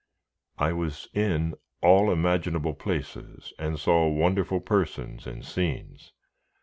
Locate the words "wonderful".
4.07-4.59